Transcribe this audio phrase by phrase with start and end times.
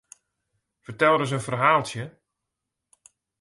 [0.85, 2.05] Fertel ris in ferhaaltsje?